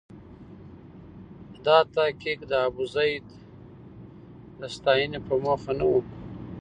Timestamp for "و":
5.91-5.93